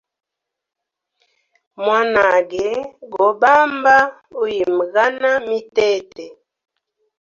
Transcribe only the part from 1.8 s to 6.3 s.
Mwanage go bamba uyimgana mitete.